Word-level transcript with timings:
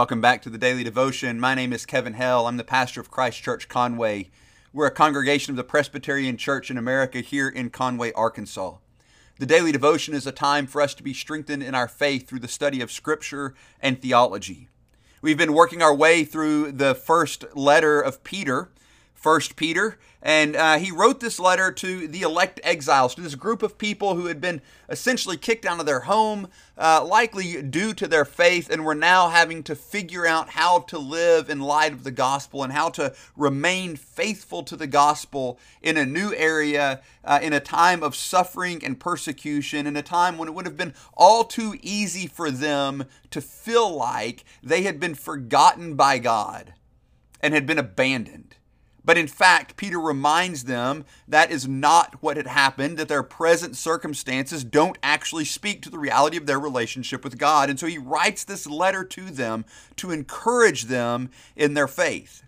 Welcome 0.00 0.22
back 0.22 0.40
to 0.42 0.48
the 0.48 0.56
Daily 0.56 0.82
Devotion. 0.82 1.38
My 1.38 1.54
name 1.54 1.74
is 1.74 1.84
Kevin 1.84 2.14
Hell. 2.14 2.46
I'm 2.46 2.56
the 2.56 2.64
pastor 2.64 3.02
of 3.02 3.10
Christ 3.10 3.42
Church 3.42 3.68
Conway. 3.68 4.30
We're 4.72 4.86
a 4.86 4.90
congregation 4.90 5.52
of 5.52 5.58
the 5.58 5.62
Presbyterian 5.62 6.38
Church 6.38 6.70
in 6.70 6.78
America 6.78 7.20
here 7.20 7.50
in 7.50 7.68
Conway, 7.68 8.10
Arkansas. 8.14 8.76
The 9.38 9.44
Daily 9.44 9.72
Devotion 9.72 10.14
is 10.14 10.26
a 10.26 10.32
time 10.32 10.66
for 10.66 10.80
us 10.80 10.94
to 10.94 11.02
be 11.02 11.12
strengthened 11.12 11.62
in 11.62 11.74
our 11.74 11.86
faith 11.86 12.26
through 12.26 12.38
the 12.38 12.48
study 12.48 12.80
of 12.80 12.90
Scripture 12.90 13.54
and 13.78 14.00
theology. 14.00 14.70
We've 15.20 15.36
been 15.36 15.52
working 15.52 15.82
our 15.82 15.94
way 15.94 16.24
through 16.24 16.72
the 16.72 16.94
first 16.94 17.44
letter 17.54 18.00
of 18.00 18.24
Peter, 18.24 18.70
First 19.20 19.54
Peter, 19.54 19.98
and 20.22 20.56
uh, 20.56 20.78
he 20.78 20.90
wrote 20.90 21.20
this 21.20 21.38
letter 21.38 21.70
to 21.70 22.08
the 22.08 22.22
elect 22.22 22.58
exiles, 22.64 23.14
to 23.14 23.20
this 23.20 23.34
group 23.34 23.62
of 23.62 23.76
people 23.76 24.14
who 24.14 24.26
had 24.28 24.40
been 24.40 24.62
essentially 24.88 25.36
kicked 25.36 25.66
out 25.66 25.78
of 25.78 25.84
their 25.84 26.00
home, 26.00 26.48
uh, 26.78 27.04
likely 27.04 27.60
due 27.60 27.92
to 27.92 28.08
their 28.08 28.24
faith, 28.24 28.70
and 28.70 28.82
were 28.82 28.94
now 28.94 29.28
having 29.28 29.62
to 29.64 29.74
figure 29.74 30.26
out 30.26 30.48
how 30.48 30.78
to 30.78 30.98
live 30.98 31.50
in 31.50 31.60
light 31.60 31.92
of 31.92 32.02
the 32.02 32.10
gospel 32.10 32.64
and 32.64 32.72
how 32.72 32.88
to 32.88 33.14
remain 33.36 33.94
faithful 33.94 34.62
to 34.62 34.74
the 34.74 34.86
gospel 34.86 35.58
in 35.82 35.98
a 35.98 36.06
new 36.06 36.32
area, 36.34 37.02
uh, 37.22 37.38
in 37.42 37.52
a 37.52 37.60
time 37.60 38.02
of 38.02 38.16
suffering 38.16 38.82
and 38.82 38.98
persecution, 38.98 39.86
in 39.86 39.98
a 39.98 40.02
time 40.02 40.38
when 40.38 40.48
it 40.48 40.54
would 40.54 40.64
have 40.64 40.78
been 40.78 40.94
all 41.14 41.44
too 41.44 41.78
easy 41.82 42.26
for 42.26 42.50
them 42.50 43.04
to 43.28 43.42
feel 43.42 43.94
like 43.94 44.44
they 44.62 44.80
had 44.80 44.98
been 44.98 45.14
forgotten 45.14 45.94
by 45.94 46.18
God 46.18 46.72
and 47.42 47.52
had 47.52 47.66
been 47.66 47.78
abandoned. 47.78 48.56
But 49.04 49.18
in 49.18 49.26
fact, 49.26 49.76
Peter 49.76 49.98
reminds 49.98 50.64
them 50.64 51.04
that 51.26 51.50
is 51.50 51.66
not 51.66 52.16
what 52.22 52.36
had 52.36 52.46
happened, 52.46 52.98
that 52.98 53.08
their 53.08 53.22
present 53.22 53.76
circumstances 53.76 54.62
don't 54.64 54.98
actually 55.02 55.46
speak 55.46 55.82
to 55.82 55.90
the 55.90 55.98
reality 55.98 56.36
of 56.36 56.46
their 56.46 56.60
relationship 56.60 57.24
with 57.24 57.38
God. 57.38 57.70
And 57.70 57.78
so 57.78 57.86
he 57.86 57.98
writes 57.98 58.44
this 58.44 58.66
letter 58.66 59.04
to 59.04 59.30
them 59.30 59.64
to 59.96 60.10
encourage 60.10 60.84
them 60.84 61.30
in 61.56 61.74
their 61.74 61.88
faith. 61.88 62.42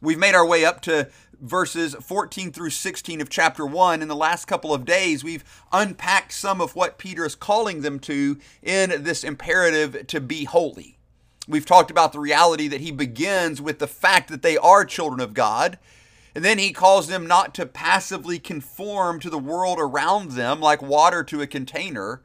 We've 0.00 0.18
made 0.18 0.34
our 0.34 0.46
way 0.46 0.64
up 0.64 0.80
to 0.82 1.10
verses 1.40 1.94
14 1.94 2.52
through 2.52 2.70
16 2.70 3.20
of 3.20 3.28
chapter 3.28 3.66
1. 3.66 4.00
In 4.00 4.08
the 4.08 4.16
last 4.16 4.46
couple 4.46 4.72
of 4.72 4.84
days, 4.84 5.22
we've 5.22 5.44
unpacked 5.72 6.32
some 6.32 6.60
of 6.60 6.74
what 6.74 6.98
Peter 6.98 7.26
is 7.26 7.34
calling 7.34 7.82
them 7.82 7.98
to 8.00 8.38
in 8.62 9.02
this 9.02 9.24
imperative 9.24 10.06
to 10.06 10.20
be 10.20 10.44
holy. 10.44 10.99
We've 11.50 11.66
talked 11.66 11.90
about 11.90 12.12
the 12.12 12.20
reality 12.20 12.68
that 12.68 12.80
he 12.80 12.92
begins 12.92 13.60
with 13.60 13.80
the 13.80 13.88
fact 13.88 14.28
that 14.28 14.42
they 14.42 14.56
are 14.56 14.84
children 14.84 15.20
of 15.20 15.34
God. 15.34 15.78
And 16.32 16.44
then 16.44 16.58
he 16.58 16.72
calls 16.72 17.08
them 17.08 17.26
not 17.26 17.54
to 17.56 17.66
passively 17.66 18.38
conform 18.38 19.18
to 19.18 19.30
the 19.30 19.38
world 19.38 19.78
around 19.80 20.32
them 20.32 20.60
like 20.60 20.80
water 20.80 21.24
to 21.24 21.42
a 21.42 21.46
container, 21.48 22.22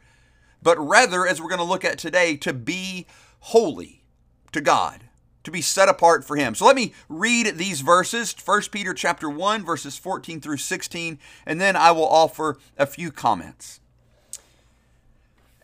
but 0.61 0.77
rather, 0.77 1.25
as 1.25 1.41
we're 1.41 1.49
going 1.49 1.57
to 1.57 1.63
look 1.63 1.83
at 1.83 1.97
today, 1.97 2.37
to 2.37 2.53
be 2.53 3.07
holy 3.39 4.03
to 4.51 4.61
God, 4.61 5.05
to 5.43 5.49
be 5.49 5.61
set 5.61 5.89
apart 5.89 6.23
for 6.23 6.35
him. 6.35 6.53
So 6.53 6.67
let 6.67 6.75
me 6.75 6.93
read 7.09 7.57
these 7.57 7.81
verses, 7.81 8.35
1 8.45 8.61
Peter 8.71 8.93
chapter 8.93 9.27
1 9.27 9.65
verses 9.65 9.97
14 9.97 10.39
through 10.39 10.57
16, 10.57 11.17
and 11.47 11.59
then 11.59 11.75
I 11.75 11.89
will 11.91 12.07
offer 12.07 12.57
a 12.77 12.85
few 12.85 13.11
comments. 13.11 13.79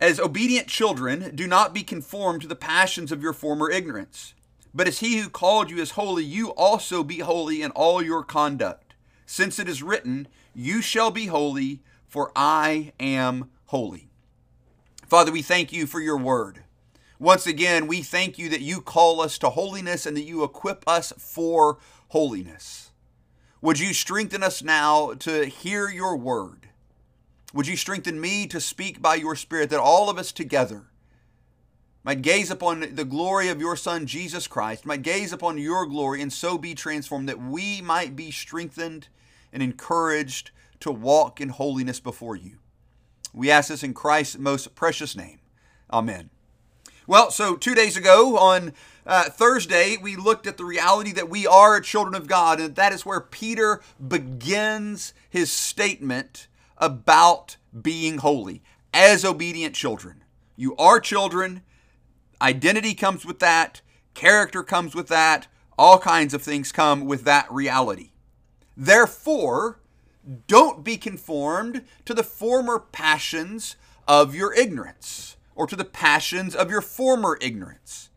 As 0.02 0.20
obedient 0.20 0.68
children, 0.68 1.32
do 1.36 1.46
not 1.46 1.76
be 1.76 1.84
conformed 1.84 2.42
to 2.42 2.48
the 2.48 2.56
passions 2.56 3.12
of 3.12 3.22
your 3.22 3.34
former 3.34 3.70
ignorance. 3.70 4.34
But 4.74 4.88
as 4.88 5.00
he 5.00 5.20
who 5.20 5.30
called 5.30 5.70
you 5.70 5.78
is 5.78 5.92
holy, 5.92 6.24
you 6.24 6.50
also 6.56 7.04
be 7.04 7.20
holy 7.20 7.62
in 7.62 7.70
all 7.72 8.02
your 8.02 8.24
conduct. 8.24 8.96
Since 9.28 9.60
it 9.60 9.70
is 9.70 9.84
written, 9.84 10.28
You 10.56 10.82
shall 10.82 11.12
be 11.12 11.28
holy, 11.28 11.84
for 12.08 12.32
I 12.36 12.94
am 13.00 13.52
holy. 13.67 14.10
Father, 15.08 15.32
we 15.32 15.44
thank 15.44 15.72
you 15.72 15.86
for 15.86 16.00
your 16.00 16.17
word. 16.17 16.64
Once 17.20 17.45
again, 17.45 17.86
we 17.86 18.02
thank 18.02 18.40
you 18.40 18.50
that 18.50 18.61
you 18.61 18.82
call 18.82 19.22
us 19.22 19.38
to 19.38 19.52
holiness 19.52 20.08
and 20.08 20.17
that 20.17 20.23
you 20.23 20.44
equip 20.44 20.84
us 20.88 21.14
for 21.20 21.78
holiness. 22.08 22.90
Would 23.61 23.78
you 23.78 23.94
strengthen 23.94 24.42
us 24.42 24.64
now 24.64 25.14
to 25.20 25.45
hear 25.45 25.90
your 25.90 26.17
word? 26.17 26.70
Would 27.54 27.67
you 27.67 27.76
strengthen 27.76 28.22
me 28.22 28.48
to 28.48 28.62
speak 28.62 29.02
by 29.02 29.16
your 29.16 29.36
Spirit 29.36 29.70
that 29.70 29.80
all 29.80 30.10
of 30.10 30.17
us 30.17 30.32
together 30.32 30.86
might 32.04 32.22
gaze 32.22 32.50
upon 32.50 32.95
the 32.95 33.06
glory 33.06 33.50
of 33.50 33.60
your 33.60 33.76
Son, 33.76 34.06
Jesus 34.06 34.48
Christ, 34.48 34.86
might 34.86 35.04
gaze 35.04 35.32
upon 35.32 35.58
your 35.58 35.86
glory 35.86 36.22
and 36.22 36.34
so 36.34 36.58
be 36.58 36.73
transformed 36.73 37.30
that 37.30 37.40
we 37.40 37.82
might 37.82 38.16
be 38.16 38.32
strengthened 38.32 39.08
and 39.54 39.61
encouraged 39.61 40.52
to 40.80 40.92
walk 40.92 41.40
in 41.40 41.50
holiness 41.50 42.00
before 42.00 42.36
you. 42.36 42.58
We 43.34 43.52
ask 43.52 43.70
this 43.70 43.84
in 43.84 43.94
Christ's 43.94 44.38
most 44.38 44.73
precious 44.73 45.16
name. 45.16 45.40
Amen. 45.92 46.30
Well, 47.06 47.30
so 47.30 47.56
two 47.56 47.76
days 47.76 47.98
ago 47.98 48.38
on 48.38 48.73
uh, 49.06 49.26
Thursday, 49.26 49.98
we 50.02 50.16
looked 50.16 50.48
at 50.48 50.58
the 50.58 50.66
reality 50.66 51.11
that 51.14 51.30
we 51.30 51.45
are 51.45 51.80
children 51.82 52.16
of 52.16 52.28
God, 52.28 52.60
and 52.60 52.76
that 52.76 52.94
is 52.94 53.06
where 53.06 53.22
Peter 53.22 53.82
begins 54.06 55.14
his 55.30 55.52
statement 55.52 56.48
about 56.81 57.55
being 57.80 58.17
holy 58.17 58.61
as 58.93 59.23
obedient 59.23 59.75
children. 59.75 60.23
You 60.55 60.75
are 60.75 60.99
children. 60.99 61.61
Identity 62.42 62.93
comes 62.93 63.25
with 63.25 63.39
that. 63.39 63.81
Character 64.14 64.64
comes 64.64 64.93
with 64.93 65.08
that. 65.08 65.47
All 65.77 65.99
kinds 65.99 66.33
of 66.33 66.42
things 66.42 66.71
come 66.71 67.05
with 67.05 67.23
that 67.23 67.49
reality. 67.52 68.11
Therefore, 68.75 69.80
don't 70.47 70.83
be 70.83 70.97
conformed 70.97 71.83
to 72.05 72.14
the 72.14 72.23
former 72.23 72.80
passions 72.80 73.75
of 74.08 74.36
your 74.36 74.53
ignorance 74.53 75.37
or 75.55 75.67
to 75.67 75.75
the 75.75 75.86
passions 75.86 76.55
of 76.55 76.69
your 76.69 76.81
former 76.81 77.37
ignorance. 77.42 78.09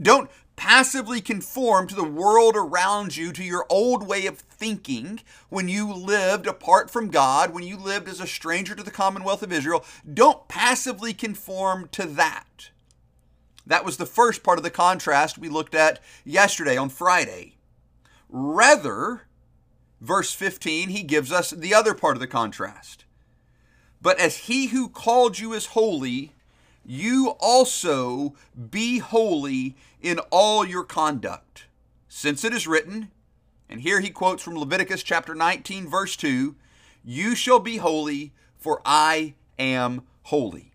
Don't 0.00 0.30
passively 0.58 1.20
conform 1.20 1.86
to 1.86 1.94
the 1.94 2.02
world 2.02 2.56
around 2.56 3.16
you, 3.16 3.32
to 3.32 3.44
your 3.44 3.64
old 3.70 4.06
way 4.06 4.26
of 4.26 4.38
thinking 4.38 5.20
when 5.48 5.68
you 5.68 5.90
lived 5.94 6.48
apart 6.48 6.90
from 6.90 7.10
God, 7.10 7.54
when 7.54 7.62
you 7.62 7.76
lived 7.76 8.08
as 8.08 8.20
a 8.20 8.26
stranger 8.26 8.74
to 8.74 8.82
the 8.82 8.90
commonwealth 8.90 9.44
of 9.44 9.52
Israel. 9.52 9.84
Don't 10.12 10.48
passively 10.48 11.14
conform 11.14 11.88
to 11.92 12.04
that. 12.06 12.70
That 13.64 13.84
was 13.84 13.98
the 13.98 14.04
first 14.04 14.42
part 14.42 14.58
of 14.58 14.64
the 14.64 14.70
contrast 14.70 15.38
we 15.38 15.48
looked 15.48 15.76
at 15.76 16.00
yesterday 16.24 16.76
on 16.76 16.88
Friday. 16.88 17.54
Rather, 18.28 19.22
verse 20.00 20.32
15, 20.32 20.88
he 20.88 21.04
gives 21.04 21.30
us 21.30 21.50
the 21.50 21.72
other 21.72 21.94
part 21.94 22.16
of 22.16 22.20
the 22.20 22.26
contrast. 22.26 23.04
But 24.02 24.18
as 24.18 24.38
he 24.38 24.66
who 24.66 24.88
called 24.88 25.38
you 25.38 25.52
is 25.52 25.66
holy, 25.66 26.32
you 26.84 27.36
also 27.38 28.34
be 28.70 28.98
holy 28.98 29.76
in 30.00 30.18
all 30.30 30.66
your 30.66 30.84
conduct. 30.84 31.66
Since 32.08 32.44
it 32.44 32.52
is 32.52 32.66
written, 32.66 33.10
and 33.68 33.80
here 33.80 34.00
he 34.00 34.10
quotes 34.10 34.42
from 34.42 34.58
Leviticus 34.58 35.02
chapter 35.02 35.34
19, 35.34 35.88
verse 35.88 36.16
2 36.16 36.56
You 37.04 37.34
shall 37.34 37.58
be 37.58 37.76
holy, 37.76 38.32
for 38.56 38.80
I 38.84 39.34
am 39.58 40.02
holy. 40.24 40.72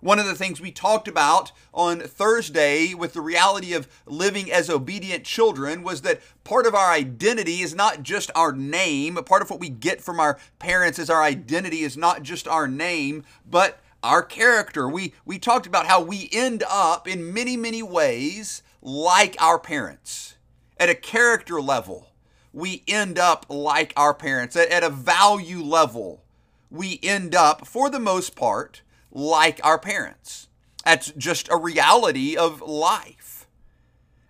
One 0.00 0.20
of 0.20 0.26
the 0.26 0.34
things 0.36 0.60
we 0.60 0.70
talked 0.70 1.08
about 1.08 1.50
on 1.74 2.00
Thursday 2.00 2.94
with 2.94 3.14
the 3.14 3.20
reality 3.20 3.72
of 3.72 3.88
living 4.06 4.50
as 4.50 4.70
obedient 4.70 5.24
children 5.24 5.82
was 5.82 6.02
that 6.02 6.20
part 6.44 6.66
of 6.66 6.74
our 6.74 6.92
identity 6.92 7.62
is 7.62 7.74
not 7.74 8.04
just 8.04 8.30
our 8.36 8.52
name. 8.52 9.16
Part 9.16 9.42
of 9.42 9.50
what 9.50 9.58
we 9.58 9.68
get 9.68 10.00
from 10.00 10.20
our 10.20 10.38
parents 10.60 11.00
is 11.00 11.10
our 11.10 11.22
identity 11.22 11.80
is 11.80 11.96
not 11.96 12.22
just 12.22 12.46
our 12.46 12.68
name, 12.68 13.24
but 13.44 13.80
our 14.02 14.22
character. 14.22 14.88
We 14.88 15.14
we 15.24 15.38
talked 15.38 15.66
about 15.66 15.86
how 15.86 16.00
we 16.00 16.28
end 16.32 16.62
up 16.68 17.08
in 17.08 17.32
many 17.32 17.56
many 17.56 17.82
ways 17.82 18.62
like 18.82 19.36
our 19.40 19.58
parents. 19.58 20.36
At 20.78 20.88
a 20.88 20.94
character 20.94 21.60
level, 21.60 22.10
we 22.52 22.82
end 22.86 23.18
up 23.18 23.46
like 23.48 23.92
our 23.96 24.14
parents. 24.14 24.54
At, 24.56 24.70
at 24.70 24.84
a 24.84 24.90
value 24.90 25.62
level, 25.62 26.22
we 26.70 27.00
end 27.02 27.34
up 27.34 27.66
for 27.66 27.90
the 27.90 28.00
most 28.00 28.36
part 28.36 28.82
like 29.10 29.60
our 29.64 29.78
parents. 29.78 30.48
That's 30.84 31.12
just 31.12 31.48
a 31.50 31.56
reality 31.56 32.36
of 32.36 32.62
life. 32.62 33.46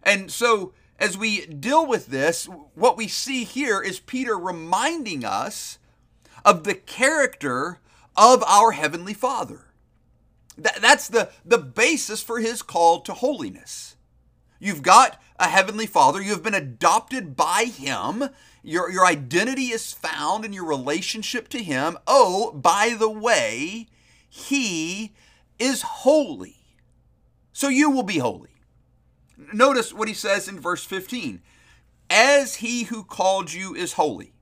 And 0.02 0.30
so 0.30 0.72
as 0.98 1.16
we 1.16 1.46
deal 1.46 1.86
with 1.86 2.06
this, 2.06 2.46
what 2.74 2.96
we 2.96 3.06
see 3.06 3.44
here 3.44 3.80
is 3.80 4.00
Peter 4.00 4.36
reminding 4.36 5.24
us 5.24 5.78
of 6.44 6.64
the 6.64 6.74
character 6.74 7.78
of 8.18 8.42
our 8.42 8.72
Heavenly 8.72 9.14
Father. 9.14 9.66
that's 10.56 11.08
the, 11.08 11.30
the 11.44 11.58
basis 11.58 12.20
for 12.20 12.40
his 12.40 12.62
call 12.62 13.00
to 13.02 13.14
holiness. 13.14 13.96
You've 14.58 14.82
got 14.82 15.22
a 15.38 15.48
Heavenly 15.48 15.86
Father, 15.86 16.20
you 16.20 16.32
have 16.32 16.42
been 16.42 16.54
adopted 16.54 17.36
by 17.36 17.64
Him. 17.64 18.30
Your, 18.64 18.90
your 18.90 19.06
identity 19.06 19.66
is 19.66 19.92
found 19.92 20.44
in 20.44 20.52
your 20.52 20.64
relationship 20.64 21.48
to 21.50 21.62
Him. 21.62 21.96
Oh, 22.08 22.50
by 22.52 22.96
the 22.98 23.08
way, 23.08 23.86
He 24.28 25.12
is 25.60 25.82
holy. 25.82 26.56
So 27.52 27.68
you 27.68 27.90
will 27.90 28.02
be 28.02 28.18
holy. 28.18 28.50
Notice 29.52 29.92
what 29.92 30.08
he 30.08 30.14
says 30.14 30.48
in 30.48 30.58
verse 30.58 30.84
15 30.84 31.40
as 32.10 32.56
He 32.56 32.84
who 32.84 33.04
called 33.04 33.52
you 33.52 33.74
is 33.74 33.92
holy. 33.92 34.32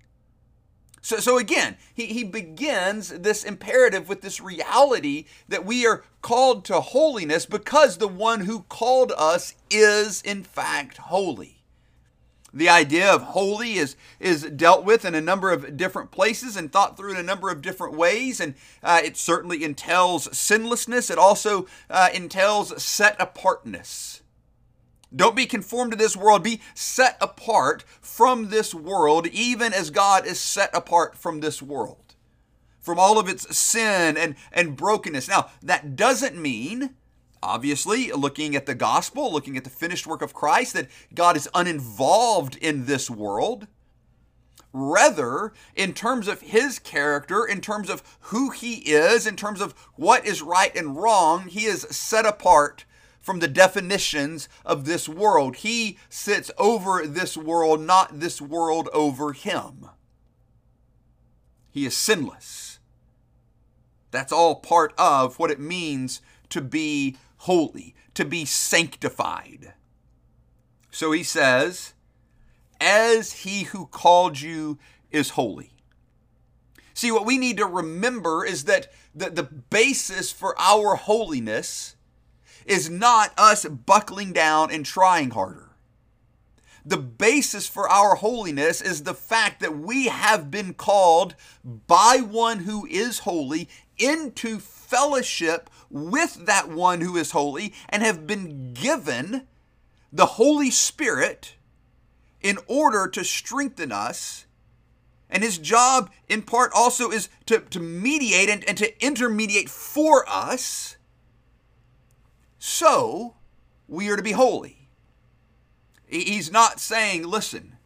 So, 1.06 1.18
so 1.18 1.38
again, 1.38 1.76
he, 1.94 2.06
he 2.06 2.24
begins 2.24 3.10
this 3.10 3.44
imperative 3.44 4.08
with 4.08 4.22
this 4.22 4.40
reality 4.40 5.26
that 5.48 5.64
we 5.64 5.86
are 5.86 6.02
called 6.20 6.64
to 6.64 6.80
holiness 6.80 7.46
because 7.46 7.98
the 7.98 8.08
one 8.08 8.40
who 8.40 8.62
called 8.62 9.12
us 9.16 9.54
is, 9.70 10.20
in 10.22 10.42
fact, 10.42 10.96
holy. 10.96 11.62
The 12.52 12.68
idea 12.68 13.08
of 13.08 13.22
holy 13.22 13.74
is, 13.74 13.94
is 14.18 14.50
dealt 14.50 14.84
with 14.84 15.04
in 15.04 15.14
a 15.14 15.20
number 15.20 15.52
of 15.52 15.76
different 15.76 16.10
places 16.10 16.56
and 16.56 16.72
thought 16.72 16.96
through 16.96 17.12
in 17.12 17.18
a 17.18 17.22
number 17.22 17.50
of 17.50 17.62
different 17.62 17.94
ways. 17.94 18.40
And 18.40 18.54
uh, 18.82 19.00
it 19.04 19.16
certainly 19.16 19.62
entails 19.62 20.36
sinlessness, 20.36 21.08
it 21.08 21.18
also 21.18 21.68
uh, 21.88 22.08
entails 22.12 22.82
set 22.82 23.14
apartness. 23.20 24.22
Don't 25.14 25.36
be 25.36 25.46
conformed 25.46 25.92
to 25.92 25.96
this 25.96 26.16
world. 26.16 26.42
Be 26.42 26.60
set 26.74 27.16
apart 27.20 27.84
from 28.00 28.48
this 28.48 28.74
world, 28.74 29.26
even 29.28 29.72
as 29.72 29.90
God 29.90 30.26
is 30.26 30.40
set 30.40 30.74
apart 30.74 31.16
from 31.16 31.40
this 31.40 31.62
world, 31.62 32.14
from 32.80 32.98
all 32.98 33.18
of 33.18 33.28
its 33.28 33.56
sin 33.56 34.16
and, 34.16 34.34
and 34.52 34.76
brokenness. 34.76 35.28
Now, 35.28 35.50
that 35.62 35.94
doesn't 35.94 36.36
mean, 36.36 36.94
obviously, 37.42 38.10
looking 38.12 38.56
at 38.56 38.66
the 38.66 38.74
gospel, 38.74 39.32
looking 39.32 39.56
at 39.56 39.64
the 39.64 39.70
finished 39.70 40.06
work 40.06 40.22
of 40.22 40.34
Christ, 40.34 40.74
that 40.74 40.88
God 41.14 41.36
is 41.36 41.48
uninvolved 41.54 42.56
in 42.56 42.86
this 42.86 43.08
world. 43.08 43.68
Rather, 44.72 45.52
in 45.74 45.94
terms 45.94 46.28
of 46.28 46.42
his 46.42 46.78
character, 46.78 47.44
in 47.46 47.60
terms 47.60 47.88
of 47.88 48.02
who 48.20 48.50
he 48.50 48.90
is, 48.90 49.26
in 49.26 49.36
terms 49.36 49.60
of 49.60 49.72
what 49.94 50.26
is 50.26 50.42
right 50.42 50.74
and 50.76 50.96
wrong, 50.96 51.46
he 51.46 51.64
is 51.64 51.82
set 51.90 52.26
apart 52.26 52.84
from 53.26 53.40
the 53.40 53.48
definitions 53.48 54.48
of 54.64 54.84
this 54.84 55.08
world. 55.08 55.56
He 55.56 55.98
sits 56.08 56.48
over 56.58 57.04
this 57.04 57.36
world, 57.36 57.80
not 57.80 58.20
this 58.20 58.40
world 58.40 58.88
over 58.92 59.32
him. 59.32 59.90
He 61.68 61.84
is 61.84 61.96
sinless. 61.96 62.78
That's 64.12 64.32
all 64.32 64.54
part 64.54 64.94
of 64.96 65.40
what 65.40 65.50
it 65.50 65.58
means 65.58 66.20
to 66.50 66.60
be 66.60 67.16
holy, 67.38 67.96
to 68.14 68.24
be 68.24 68.44
sanctified. 68.44 69.72
So 70.92 71.10
he 71.10 71.24
says, 71.24 71.94
as 72.80 73.32
he 73.32 73.64
who 73.64 73.86
called 73.86 74.40
you 74.40 74.78
is 75.10 75.30
holy. 75.30 75.72
See, 76.94 77.10
what 77.10 77.26
we 77.26 77.38
need 77.38 77.56
to 77.56 77.66
remember 77.66 78.44
is 78.44 78.66
that 78.66 78.86
the, 79.12 79.30
the 79.30 79.42
basis 79.42 80.30
for 80.30 80.54
our 80.60 80.94
holiness 80.94 81.95
is 82.66 82.90
not 82.90 83.32
us 83.38 83.64
buckling 83.64 84.32
down 84.32 84.70
and 84.70 84.84
trying 84.84 85.30
harder. 85.30 85.70
The 86.84 86.96
basis 86.98 87.66
for 87.66 87.88
our 87.88 88.16
holiness 88.16 88.80
is 88.80 89.02
the 89.02 89.14
fact 89.14 89.60
that 89.60 89.78
we 89.78 90.06
have 90.06 90.50
been 90.50 90.74
called 90.74 91.34
by 91.64 92.18
one 92.18 92.60
who 92.60 92.86
is 92.86 93.20
holy 93.20 93.68
into 93.98 94.58
fellowship 94.58 95.68
with 95.90 96.46
that 96.46 96.68
one 96.68 97.00
who 97.00 97.16
is 97.16 97.32
holy 97.32 97.72
and 97.88 98.02
have 98.02 98.26
been 98.26 98.72
given 98.72 99.46
the 100.12 100.26
Holy 100.26 100.70
Spirit 100.70 101.54
in 102.40 102.58
order 102.68 103.08
to 103.08 103.24
strengthen 103.24 103.90
us. 103.90 104.46
And 105.28 105.42
his 105.42 105.58
job, 105.58 106.10
in 106.28 106.42
part, 106.42 106.70
also 106.72 107.10
is 107.10 107.28
to, 107.46 107.60
to 107.60 107.80
mediate 107.80 108.48
and, 108.48 108.62
and 108.68 108.78
to 108.78 109.04
intermediate 109.04 109.68
for 109.68 110.24
us 110.28 110.96
so 112.66 113.34
we 113.86 114.10
are 114.10 114.16
to 114.16 114.22
be 114.24 114.32
holy. 114.32 114.88
He's 116.08 116.50
not 116.50 116.80
saying, 116.80 117.22
listen, 117.22 117.76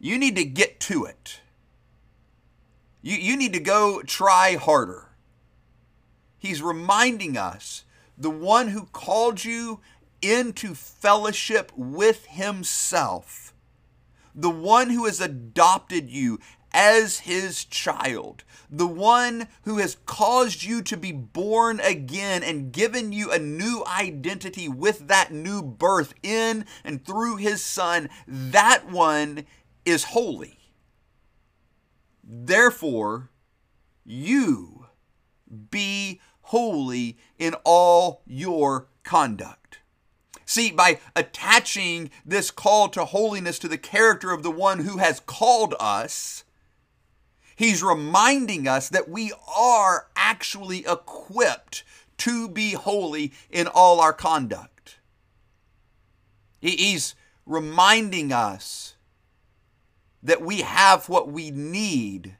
you 0.00 0.18
need 0.18 0.34
to 0.34 0.44
get 0.44 0.80
to 0.80 1.04
it. 1.04 1.38
You, 3.02 3.16
you 3.16 3.36
need 3.36 3.52
to 3.52 3.60
go 3.60 4.02
try 4.02 4.56
harder. 4.56 5.10
He's 6.40 6.60
reminding 6.60 7.36
us 7.36 7.84
the 8.18 8.30
one 8.30 8.68
who 8.68 8.86
called 8.86 9.44
you 9.44 9.78
into 10.20 10.74
fellowship 10.74 11.70
with 11.76 12.26
himself, 12.26 13.54
the 14.34 14.50
one 14.50 14.90
who 14.90 15.04
has 15.04 15.20
adopted 15.20 16.10
you 16.10 16.40
as 16.72 17.20
his 17.20 17.64
child, 17.64 18.44
the 18.70 18.86
one 18.86 19.48
who 19.64 19.78
has 19.78 19.98
caused 20.06 20.62
you 20.62 20.82
to 20.82 20.96
be 20.96 21.12
born 21.12 21.80
again 21.80 22.42
and 22.42 22.72
given 22.72 23.12
you 23.12 23.30
a 23.30 23.38
new 23.38 23.84
identity 23.86 24.68
with 24.68 25.08
that 25.08 25.32
new 25.32 25.62
birth 25.62 26.14
in 26.22 26.64
and 26.82 27.04
through 27.04 27.36
his 27.36 27.62
son, 27.62 28.08
that 28.26 28.90
one 28.90 29.44
is 29.84 30.04
holy. 30.04 30.58
Therefore, 32.24 33.30
you 34.04 34.86
be 35.70 36.20
holy 36.42 37.18
in 37.38 37.54
all 37.64 38.22
your 38.26 38.88
conduct. 39.04 39.78
See, 40.44 40.70
by 40.70 41.00
attaching 41.16 42.10
this 42.24 42.50
call 42.50 42.88
to 42.90 43.04
holiness 43.04 43.58
to 43.60 43.68
the 43.68 43.78
character 43.78 44.32
of 44.32 44.42
the 44.42 44.50
one 44.50 44.80
who 44.80 44.98
has 44.98 45.20
called 45.20 45.74
us, 45.80 46.44
He's 47.56 47.82
reminding 47.82 48.66
us 48.66 48.88
that 48.88 49.08
we 49.08 49.32
are 49.56 50.08
actually 50.16 50.84
equipped 50.86 51.84
to 52.18 52.48
be 52.48 52.72
holy 52.72 53.32
in 53.50 53.66
all 53.66 54.00
our 54.00 54.12
conduct. 54.12 54.98
He's 56.60 57.14
reminding 57.44 58.32
us 58.32 58.94
that 60.22 60.40
we 60.40 60.60
have 60.60 61.08
what 61.08 61.30
we 61.30 61.50
need 61.50 62.36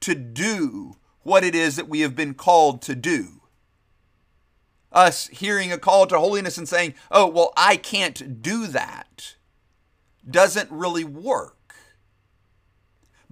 to 0.00 0.14
do 0.14 0.96
what 1.22 1.44
it 1.44 1.54
is 1.54 1.76
that 1.76 1.88
we 1.88 2.00
have 2.00 2.16
been 2.16 2.34
called 2.34 2.82
to 2.82 2.94
do. 2.94 3.42
Us 4.90 5.28
hearing 5.28 5.72
a 5.72 5.78
call 5.78 6.06
to 6.06 6.18
holiness 6.18 6.58
and 6.58 6.68
saying, 6.68 6.94
oh, 7.10 7.26
well, 7.26 7.52
I 7.56 7.76
can't 7.76 8.42
do 8.42 8.66
that, 8.66 9.36
doesn't 10.28 10.70
really 10.70 11.04
work. 11.04 11.56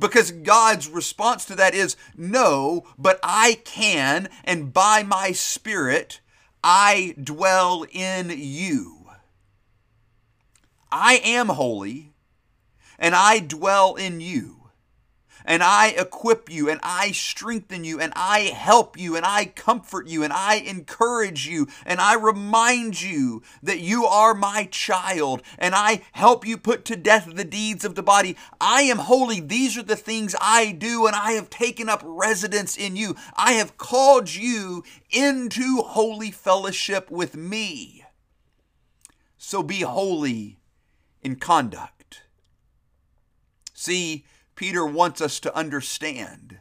Because 0.00 0.32
God's 0.32 0.88
response 0.88 1.44
to 1.44 1.54
that 1.56 1.74
is, 1.74 1.96
no, 2.16 2.84
but 2.98 3.20
I 3.22 3.60
can, 3.64 4.28
and 4.42 4.72
by 4.72 5.02
my 5.02 5.32
Spirit, 5.32 6.20
I 6.64 7.14
dwell 7.22 7.84
in 7.92 8.32
you. 8.34 9.10
I 10.90 11.20
am 11.22 11.48
holy, 11.48 12.14
and 12.98 13.14
I 13.14 13.38
dwell 13.38 13.94
in 13.94 14.20
you 14.20 14.59
and 15.44 15.62
I 15.62 15.88
equip 15.88 16.50
you 16.50 16.68
and 16.68 16.80
I 16.82 17.12
strengthen 17.12 17.84
you 17.84 18.00
and 18.00 18.12
I 18.16 18.40
help 18.40 18.98
you 18.98 19.16
and 19.16 19.24
I 19.24 19.46
comfort 19.46 20.06
you 20.06 20.22
and 20.22 20.32
I 20.32 20.56
encourage 20.56 21.46
you 21.46 21.66
and 21.84 22.00
I 22.00 22.14
remind 22.14 23.00
you 23.00 23.42
that 23.62 23.80
you 23.80 24.04
are 24.04 24.34
my 24.34 24.68
child 24.70 25.42
and 25.58 25.74
I 25.74 26.02
help 26.12 26.46
you 26.46 26.56
put 26.56 26.84
to 26.86 26.96
death 26.96 27.28
the 27.32 27.44
deeds 27.44 27.84
of 27.84 27.94
the 27.94 28.02
body. 28.02 28.36
I 28.60 28.82
am 28.82 28.98
holy. 28.98 29.40
These 29.40 29.76
are 29.76 29.82
the 29.82 29.96
things 29.96 30.34
I 30.40 30.72
do 30.72 31.06
and 31.06 31.16
I 31.16 31.32
have 31.32 31.50
taken 31.50 31.88
up 31.88 32.02
residence 32.04 32.76
in 32.76 32.96
you. 32.96 33.16
I 33.36 33.52
have 33.52 33.76
called 33.76 34.34
you 34.34 34.84
into 35.10 35.82
holy 35.82 36.30
fellowship 36.30 37.10
with 37.10 37.36
me. 37.36 38.04
So 39.38 39.62
be 39.62 39.80
holy 39.80 40.58
in 41.22 41.36
conduct. 41.36 42.22
See, 43.74 44.24
Peter 44.60 44.84
wants 44.84 45.22
us 45.22 45.40
to 45.40 45.56
understand 45.56 46.58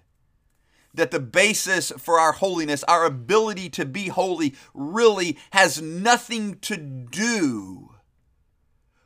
that 0.94 1.12
the 1.12 1.20
basis 1.20 1.91
for 1.98 2.18
our 2.18 2.32
holiness, 2.32 2.82
our 2.86 3.03
ability 3.03 3.70
to 3.70 3.84
be 3.84 4.08
holy, 4.08 4.56
really 4.74 5.38
has 5.51 5.82
nothing 5.82 6.58
to 6.60 6.77
do 6.77 7.96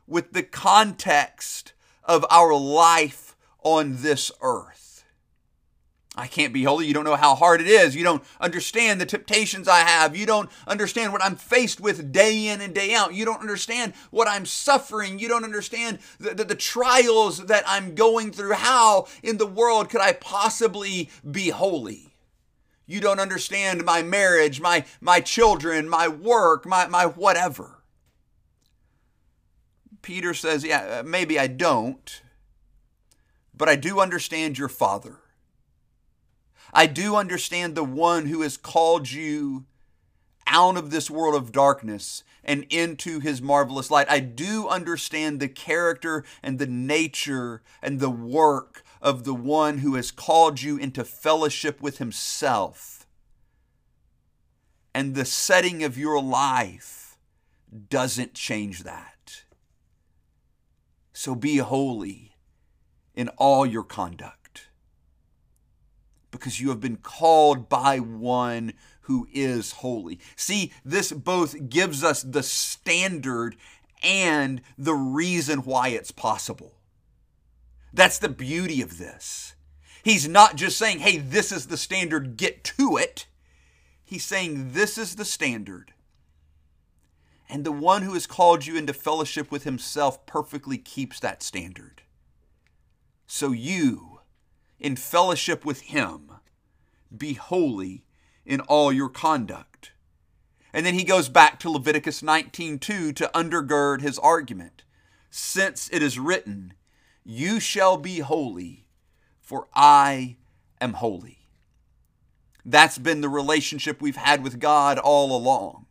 with 0.06 0.32
the 0.32 0.44
context 0.44 1.72
of 2.04 2.24
our 2.30 2.54
life 2.54 3.34
on 3.64 3.96
this 4.00 4.30
earth. 4.40 4.83
I 6.16 6.28
can't 6.28 6.52
be 6.52 6.62
holy. 6.62 6.86
You 6.86 6.94
don't 6.94 7.04
know 7.04 7.16
how 7.16 7.34
hard 7.34 7.60
it 7.60 7.66
is. 7.66 7.96
You 7.96 8.04
don't 8.04 8.22
understand 8.40 9.00
the 9.00 9.06
temptations 9.06 9.66
I 9.66 9.80
have. 9.80 10.16
You 10.16 10.26
don't 10.26 10.48
understand 10.66 11.12
what 11.12 11.24
I'm 11.24 11.34
faced 11.34 11.80
with 11.80 12.12
day 12.12 12.46
in 12.46 12.60
and 12.60 12.72
day 12.72 12.94
out. 12.94 13.14
You 13.14 13.24
don't 13.24 13.40
understand 13.40 13.94
what 14.12 14.28
I'm 14.28 14.46
suffering. 14.46 15.18
You 15.18 15.26
don't 15.28 15.42
understand 15.42 15.98
the, 16.20 16.34
the, 16.34 16.44
the, 16.44 16.54
trials 16.54 17.46
that 17.46 17.64
I'm 17.66 17.96
going 17.96 18.30
through. 18.30 18.54
How 18.54 19.08
in 19.24 19.38
the 19.38 19.46
world 19.46 19.90
could 19.90 20.00
I 20.00 20.12
possibly 20.12 21.10
be 21.28 21.48
holy? 21.48 22.14
You 22.86 23.00
don't 23.00 23.18
understand 23.18 23.84
my 23.84 24.02
marriage, 24.02 24.60
my, 24.60 24.84
my 25.00 25.18
children, 25.18 25.88
my 25.88 26.06
work, 26.06 26.64
my, 26.64 26.86
my 26.86 27.06
whatever. 27.06 27.82
Peter 30.00 30.32
says, 30.32 30.64
Yeah, 30.64 31.00
uh, 31.00 31.02
maybe 31.02 31.40
I 31.40 31.48
don't, 31.48 32.22
but 33.56 33.68
I 33.68 33.74
do 33.74 33.98
understand 33.98 34.58
your 34.58 34.68
father. 34.68 35.18
I 36.74 36.86
do 36.86 37.14
understand 37.14 37.74
the 37.74 37.84
one 37.84 38.26
who 38.26 38.42
has 38.42 38.56
called 38.56 39.10
you 39.10 39.64
out 40.46 40.76
of 40.76 40.90
this 40.90 41.08
world 41.08 41.34
of 41.36 41.52
darkness 41.52 42.24
and 42.42 42.66
into 42.68 43.20
his 43.20 43.40
marvelous 43.40 43.90
light. 43.90 44.10
I 44.10 44.20
do 44.20 44.68
understand 44.68 45.38
the 45.38 45.48
character 45.48 46.24
and 46.42 46.58
the 46.58 46.66
nature 46.66 47.62
and 47.80 48.00
the 48.00 48.10
work 48.10 48.82
of 49.00 49.24
the 49.24 49.34
one 49.34 49.78
who 49.78 49.94
has 49.94 50.10
called 50.10 50.62
you 50.62 50.76
into 50.76 51.04
fellowship 51.04 51.80
with 51.80 51.98
himself. 51.98 53.06
And 54.92 55.14
the 55.14 55.24
setting 55.24 55.84
of 55.84 55.96
your 55.96 56.20
life 56.20 57.16
doesn't 57.88 58.34
change 58.34 58.82
that. 58.82 59.44
So 61.12 61.34
be 61.34 61.58
holy 61.58 62.32
in 63.14 63.28
all 63.30 63.64
your 63.64 63.84
conduct 63.84 64.43
because 66.38 66.60
you 66.60 66.68
have 66.70 66.80
been 66.80 66.96
called 66.96 67.68
by 67.68 67.98
one 67.98 68.72
who 69.02 69.28
is 69.32 69.72
holy. 69.72 70.18
See, 70.36 70.72
this 70.84 71.12
both 71.12 71.68
gives 71.68 72.02
us 72.02 72.22
the 72.22 72.42
standard 72.42 73.56
and 74.02 74.60
the 74.76 74.94
reason 74.94 75.60
why 75.60 75.88
it's 75.88 76.10
possible. 76.10 76.74
That's 77.92 78.18
the 78.18 78.28
beauty 78.28 78.82
of 78.82 78.98
this. 78.98 79.54
He's 80.02 80.28
not 80.28 80.56
just 80.56 80.76
saying, 80.76 80.98
hey, 80.98 81.18
this 81.18 81.52
is 81.52 81.68
the 81.68 81.76
standard, 81.76 82.36
get 82.36 82.64
to 82.64 82.96
it. 82.96 83.26
He's 84.04 84.24
saying, 84.24 84.72
this 84.72 84.98
is 84.98 85.14
the 85.14 85.24
standard. 85.24 85.92
And 87.48 87.64
the 87.64 87.72
one 87.72 88.02
who 88.02 88.14
has 88.14 88.26
called 88.26 88.66
you 88.66 88.76
into 88.76 88.92
fellowship 88.92 89.50
with 89.50 89.64
himself 89.64 90.26
perfectly 90.26 90.76
keeps 90.76 91.20
that 91.20 91.42
standard. 91.42 92.02
So 93.26 93.52
you, 93.52 94.13
in 94.84 94.96
fellowship 94.96 95.64
with 95.64 95.80
him, 95.80 96.30
be 97.16 97.32
holy 97.32 98.04
in 98.44 98.60
all 98.60 98.92
your 98.92 99.08
conduct. 99.08 99.92
And 100.74 100.84
then 100.84 100.92
he 100.92 101.04
goes 101.04 101.30
back 101.30 101.58
to 101.60 101.70
Leviticus 101.70 102.20
19:2 102.20 103.14
to 103.14 103.30
undergird 103.34 104.02
his 104.02 104.18
argument. 104.18 104.84
Since 105.30 105.88
it 105.90 106.02
is 106.02 106.18
written, 106.18 106.74
"You 107.24 107.60
shall 107.60 107.96
be 107.96 108.18
holy, 108.18 108.86
for 109.40 109.68
I 109.72 110.36
am 110.82 110.94
holy." 110.94 111.48
That's 112.62 112.98
been 112.98 113.22
the 113.22 113.30
relationship 113.30 114.02
we've 114.02 114.16
had 114.16 114.42
with 114.42 114.60
God 114.60 114.98
all 114.98 115.34
along. 115.34 115.86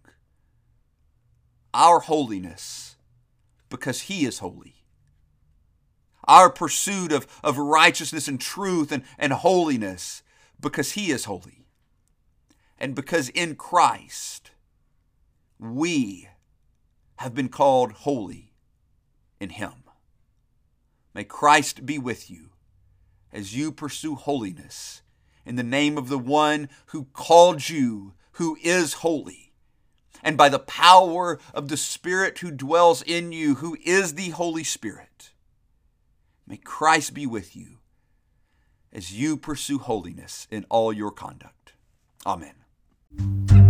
Our 1.73 2.01
holiness 2.01 2.95
because 3.69 4.01
he 4.01 4.25
is 4.25 4.38
holy. 4.38 4.82
Our 6.25 6.50
pursuit 6.50 7.12
of, 7.12 7.27
of 7.44 7.58
righteousness 7.58 8.27
and 8.27 8.39
truth 8.39 8.92
and, 8.92 9.03
and 9.18 9.34
holiness 9.34 10.24
because 10.60 10.94
he 10.94 11.12
is 11.12 11.25
holy 11.25 11.63
and 12.84 12.96
because 12.96 13.30
in 13.30 13.56
Christ 13.56 14.51
we 15.58 16.27
have 17.18 17.34
been 17.34 17.48
called 17.48 17.94
holy 17.94 18.51
in 19.39 19.51
Him. 19.51 19.86
May 21.13 21.24
Christ 21.24 21.86
be 21.86 21.98
with 21.98 22.30
you 22.30 22.50
as 23.32 23.56
you 23.56 23.72
pursue 23.72 24.15
holiness 24.15 25.01
in 25.46 25.56
the 25.56 25.63
name 25.63 25.98
of 25.98 26.10
the 26.10 26.18
one 26.18 26.68
who 26.88 27.06
called 27.13 27.70
you, 27.70 28.15
who 28.34 28.58
is 28.62 28.96
holy, 28.96 29.53
and 30.22 30.38
by 30.38 30.50
the 30.50 30.60
power 30.60 31.39
of 31.53 31.70
the 31.70 31.77
Spirit 31.77 32.39
who 32.39 32.51
dwells 32.51 33.01
in 33.01 33.32
you, 33.32 33.56
who 33.56 33.77
is 33.86 34.15
the 34.15 34.32
Holy 34.32 34.63
Spirit. 34.65 35.32
May 36.53 36.57
Christ 36.57 37.15
be 37.15 37.25
with 37.25 37.55
you 37.55 37.79
as 38.91 39.12
you 39.12 39.38
pursue 39.38 39.79
holiness 39.79 40.48
in 40.51 40.67
all 40.69 40.93
your 40.93 41.10
conduct. 41.10 41.74
Amen. 42.27 43.62